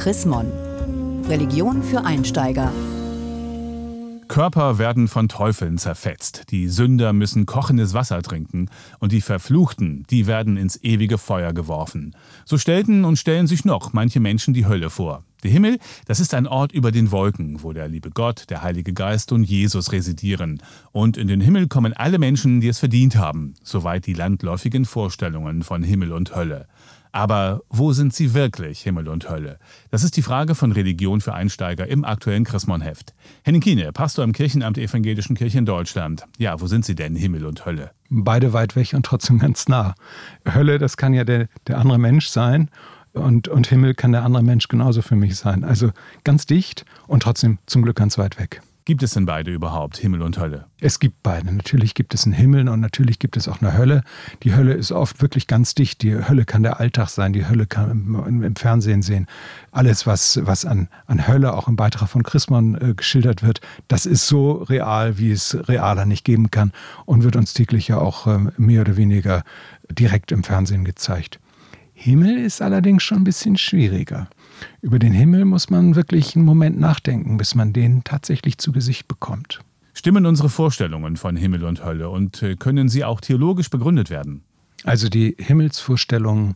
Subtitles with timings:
[0.00, 0.50] Chris Mon.
[1.28, 2.72] Religion für Einsteiger.
[4.28, 10.26] Körper werden von Teufeln zerfetzt, die Sünder müssen kochendes Wasser trinken und die Verfluchten, die
[10.26, 12.16] werden ins ewige Feuer geworfen.
[12.46, 15.24] So stellten und stellen sich noch manche Menschen die Hölle vor.
[15.42, 18.94] Der Himmel, das ist ein Ort über den Wolken, wo der liebe Gott, der Heilige
[18.94, 20.62] Geist und Jesus residieren.
[20.92, 25.62] Und in den Himmel kommen alle Menschen, die es verdient haben, soweit die landläufigen Vorstellungen
[25.62, 26.68] von Himmel und Hölle.
[27.12, 29.58] Aber wo sind sie wirklich, Himmel und Hölle?
[29.90, 33.14] Das ist die Frage von Religion für Einsteiger im aktuellen Chrismon-Heft.
[33.42, 36.24] Henning Kiene, Pastor im Kirchenamt der Evangelischen Kirche in Deutschland.
[36.38, 37.90] Ja, wo sind sie denn, Himmel und Hölle?
[38.10, 39.94] Beide weit weg und trotzdem ganz nah.
[40.46, 42.70] Hölle, das kann ja der, der andere Mensch sein.
[43.12, 45.64] Und, und Himmel kann der andere Mensch genauso für mich sein.
[45.64, 45.90] Also
[46.22, 48.62] ganz dicht und trotzdem zum Glück ganz weit weg.
[48.90, 50.66] Gibt es denn beide überhaupt, Himmel und Hölle?
[50.80, 51.54] Es gibt beide.
[51.54, 54.02] Natürlich gibt es einen Himmel und natürlich gibt es auch eine Hölle.
[54.42, 56.02] Die Hölle ist oft wirklich ganz dicht.
[56.02, 59.28] Die Hölle kann der Alltag sein, die Hölle kann im, im Fernsehen sehen.
[59.70, 64.06] Alles, was, was an, an Hölle auch im Beitrag von Chrismon äh, geschildert wird, das
[64.06, 66.72] ist so real, wie es realer nicht geben kann
[67.06, 69.44] und wird uns täglich ja auch äh, mehr oder weniger
[69.88, 71.38] direkt im Fernsehen gezeigt.
[71.94, 74.28] Himmel ist allerdings schon ein bisschen schwieriger.
[74.82, 79.08] Über den Himmel muss man wirklich einen Moment nachdenken, bis man den tatsächlich zu Gesicht
[79.08, 79.60] bekommt.
[79.94, 84.42] Stimmen unsere Vorstellungen von Himmel und Hölle und äh, können sie auch theologisch begründet werden?
[84.84, 86.54] Also die Himmelsvorstellungen,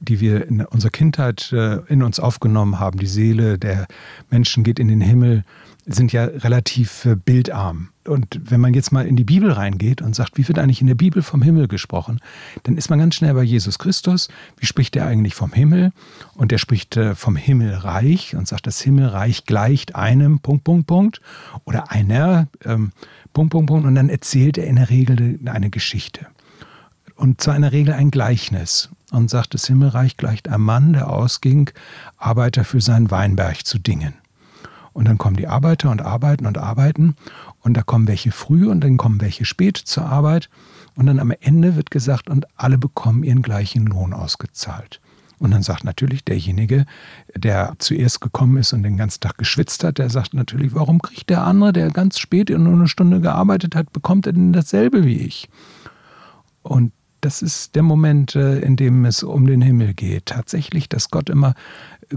[0.00, 3.86] die wir in unserer Kindheit äh, in uns aufgenommen haben, die Seele der
[4.30, 5.44] Menschen geht in den Himmel,
[5.84, 7.88] sind ja relativ äh, bildarm.
[8.06, 10.86] Und wenn man jetzt mal in die Bibel reingeht und sagt, wie wird eigentlich in
[10.86, 12.20] der Bibel vom Himmel gesprochen,
[12.64, 14.28] dann ist man ganz schnell bei Jesus Christus.
[14.56, 15.92] Wie spricht er eigentlich vom Himmel?
[16.34, 21.20] Und er spricht äh, vom Himmelreich und sagt, das Himmelreich gleicht einem Punkt, Punkt, Punkt
[21.64, 22.92] oder einer ähm,
[23.32, 23.86] Punkt, Punkt, Punkt.
[23.86, 26.26] Und dann erzählt er in der Regel eine Geschichte.
[27.14, 31.10] Und zwar in der Regel ein Gleichnis und sagt, das Himmelreich gleicht einem Mann, der
[31.10, 31.70] ausging,
[32.16, 34.14] Arbeiter für seinen Weinberg zu dingen.
[34.92, 37.16] Und dann kommen die Arbeiter und arbeiten und arbeiten.
[37.60, 40.48] Und da kommen welche früh und dann kommen welche spät zur Arbeit.
[40.94, 45.00] Und dann am Ende wird gesagt, und alle bekommen ihren gleichen Lohn ausgezahlt.
[45.38, 46.86] Und dann sagt natürlich derjenige,
[47.34, 51.30] der zuerst gekommen ist und den ganzen Tag geschwitzt hat, der sagt natürlich, warum kriegt
[51.30, 55.04] der andere, der ganz spät in nur eine Stunde gearbeitet hat, bekommt er denn dasselbe
[55.04, 55.48] wie ich?
[56.62, 56.92] Und
[57.22, 60.26] das ist der Moment, äh, in dem es um den Himmel geht.
[60.26, 61.54] Tatsächlich, dass Gott immer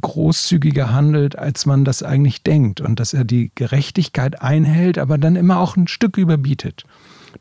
[0.00, 5.36] großzügiger handelt, als man das eigentlich denkt und dass er die Gerechtigkeit einhält, aber dann
[5.36, 6.84] immer auch ein Stück überbietet.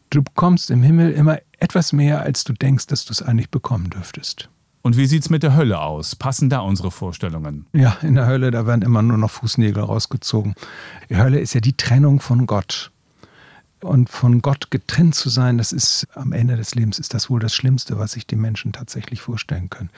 [0.10, 3.90] Du bekommst im Himmel immer etwas mehr, als du denkst, dass du es eigentlich bekommen
[3.90, 4.50] dürftest.
[4.82, 6.16] Und wie sieht es mit der Hölle aus?
[6.16, 7.66] Passen da unsere Vorstellungen?
[7.74, 10.56] Ja, in der Hölle, da werden immer nur noch Fußnägel rausgezogen.
[11.10, 12.92] Die Hölle ist ja die Trennung von Gott.
[13.82, 17.40] Und von Gott getrennt zu sein, das ist am Ende des Lebens, ist das wohl
[17.40, 19.90] das Schlimmste, was sich die Menschen tatsächlich vorstellen können.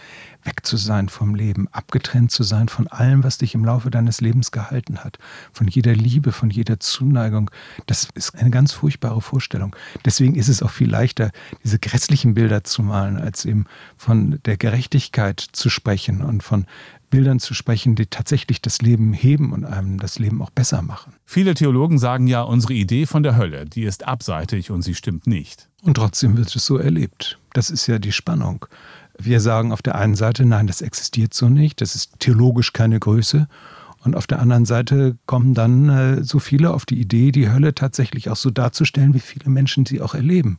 [0.44, 4.22] Weg zu sein vom Leben, abgetrennt zu sein von allem, was dich im Laufe deines
[4.22, 5.18] Lebens gehalten hat,
[5.52, 7.50] von jeder Liebe, von jeder Zuneigung,
[7.88, 9.76] das ist eine ganz furchtbare Vorstellung.
[10.06, 11.32] Deswegen ist es auch viel leichter,
[11.64, 13.66] diese grässlichen Bilder zu malen, als eben
[13.98, 16.68] von der Gerechtigkeit zu sprechen und von
[17.12, 21.14] Bildern zu sprechen, die tatsächlich das Leben heben und einem das Leben auch besser machen.
[21.26, 25.28] Viele Theologen sagen ja, unsere Idee von der Hölle, die ist abseitig und sie stimmt
[25.28, 25.70] nicht.
[25.84, 27.38] Und trotzdem wird es so erlebt.
[27.54, 28.66] Das ist ja die Spannung.
[29.20, 33.00] Wir sagen auf der einen Seite, nein, das existiert so nicht, das ist theologisch keine
[33.00, 33.48] Größe.
[34.04, 37.76] Und auf der anderen Seite kommen dann äh, so viele auf die Idee, die Hölle
[37.76, 40.58] tatsächlich auch so darzustellen, wie viele Menschen sie auch erleben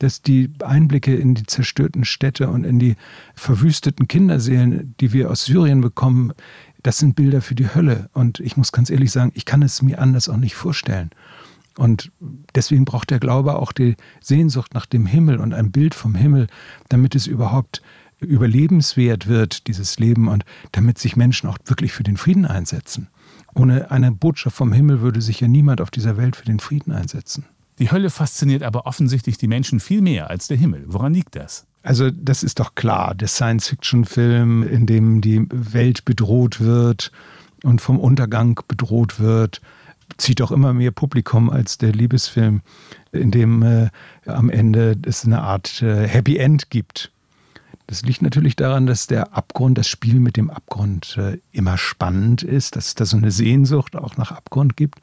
[0.00, 2.96] dass die Einblicke in die zerstörten Städte und in die
[3.34, 6.32] verwüsteten Kinderseelen, die wir aus Syrien bekommen,
[6.82, 8.08] das sind Bilder für die Hölle.
[8.14, 11.10] Und ich muss ganz ehrlich sagen, ich kann es mir anders auch nicht vorstellen.
[11.76, 12.10] Und
[12.54, 16.46] deswegen braucht der Glaube auch die Sehnsucht nach dem Himmel und ein Bild vom Himmel,
[16.88, 17.82] damit es überhaupt
[18.20, 23.08] überlebenswert wird, dieses Leben, und damit sich Menschen auch wirklich für den Frieden einsetzen.
[23.54, 26.92] Ohne eine Botschaft vom Himmel würde sich ja niemand auf dieser Welt für den Frieden
[26.92, 27.46] einsetzen.
[27.80, 30.84] Die Hölle fasziniert aber offensichtlich die Menschen viel mehr als der Himmel.
[30.86, 31.66] Woran liegt das?
[31.82, 33.14] Also das ist doch klar.
[33.14, 37.10] Der Science-Fiction-Film, in dem die Welt bedroht wird
[37.64, 39.62] und vom Untergang bedroht wird,
[40.18, 42.60] zieht auch immer mehr Publikum als der Liebesfilm,
[43.12, 43.88] in dem äh,
[44.26, 47.12] am Ende es eine Art äh, Happy End gibt.
[47.86, 52.42] Das liegt natürlich daran, dass der Abgrund, das Spiel mit dem Abgrund äh, immer spannend
[52.42, 55.00] ist, dass es da so eine Sehnsucht auch nach Abgrund gibt.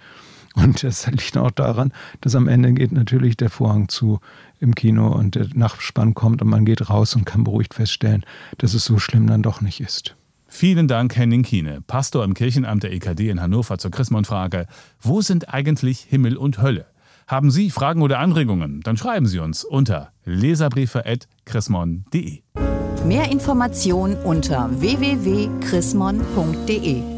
[0.57, 4.19] Und das liegt auch daran, dass am Ende geht natürlich der Vorhang zu
[4.59, 8.25] im Kino und der Nachspann kommt und man geht raus und kann beruhigt feststellen,
[8.57, 10.15] dass es so schlimm dann doch nicht ist.
[10.48, 14.65] Vielen Dank, Henning Kiene, Pastor im Kirchenamt der EKD in Hannover zur Chrismon-Frage.
[15.00, 16.88] Wo sind eigentlich Himmel und Hölle?
[17.27, 18.80] Haben Sie Fragen oder Anregungen?
[18.81, 22.39] Dann schreiben Sie uns unter leserbriefe.chrismon.de.
[23.06, 27.17] Mehr Informationen unter www.chrismon.de.